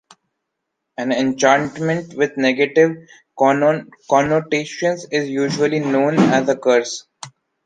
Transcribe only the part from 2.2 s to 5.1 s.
negative connotations